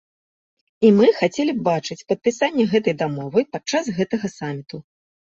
[0.87, 4.81] І мы хацелі б бачыць падпісанне гэтай дамовы падчас гэтага саміту.